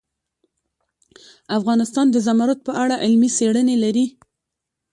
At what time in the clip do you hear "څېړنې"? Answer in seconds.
3.37-3.75